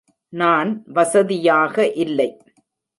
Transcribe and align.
நான் 0.33 0.69
வசதியாக 0.87 1.75
இல்லை. 1.95 2.29